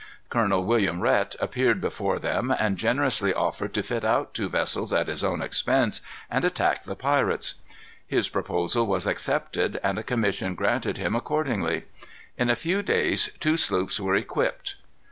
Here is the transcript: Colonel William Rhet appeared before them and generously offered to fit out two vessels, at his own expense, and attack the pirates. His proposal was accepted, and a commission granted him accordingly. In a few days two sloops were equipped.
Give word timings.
Colonel 0.31 0.65
William 0.65 0.99
Rhet 0.99 1.35
appeared 1.39 1.79
before 1.79 2.17
them 2.17 2.49
and 2.49 2.75
generously 2.75 3.35
offered 3.35 3.71
to 3.75 3.83
fit 3.83 4.03
out 4.03 4.33
two 4.33 4.49
vessels, 4.49 4.91
at 4.91 5.07
his 5.07 5.23
own 5.23 5.43
expense, 5.43 6.01
and 6.27 6.43
attack 6.43 6.85
the 6.85 6.95
pirates. 6.95 7.53
His 8.07 8.27
proposal 8.27 8.87
was 8.87 9.05
accepted, 9.05 9.79
and 9.83 9.99
a 9.99 10.03
commission 10.03 10.55
granted 10.55 10.97
him 10.97 11.15
accordingly. 11.15 11.83
In 12.35 12.49
a 12.49 12.55
few 12.55 12.81
days 12.81 13.29
two 13.39 13.57
sloops 13.57 13.99
were 13.99 14.15
equipped. 14.15 14.75